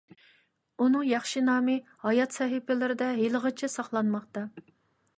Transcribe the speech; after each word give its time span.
ئۇنىڭ 0.85 1.03
ياخشى 1.07 1.43
نامى 1.51 1.77
ھايات 2.07 2.39
سەھىپىلىرىدە 2.39 3.13
ھېلىغىچە 3.23 3.73
ساقلانماقتا. 3.79 4.49